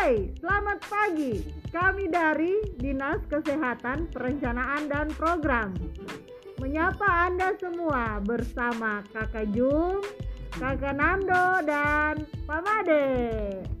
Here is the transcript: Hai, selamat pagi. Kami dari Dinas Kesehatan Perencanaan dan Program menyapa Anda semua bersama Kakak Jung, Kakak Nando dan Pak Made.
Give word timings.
Hai, 0.00 0.32
selamat 0.40 0.80
pagi. 0.88 1.44
Kami 1.68 2.08
dari 2.08 2.56
Dinas 2.80 3.20
Kesehatan 3.28 4.08
Perencanaan 4.08 4.88
dan 4.88 5.12
Program 5.12 5.76
menyapa 6.56 7.28
Anda 7.28 7.52
semua 7.60 8.16
bersama 8.24 9.04
Kakak 9.12 9.52
Jung, 9.52 10.00
Kakak 10.56 10.96
Nando 10.96 11.60
dan 11.68 12.24
Pak 12.48 12.60
Made. 12.64 13.79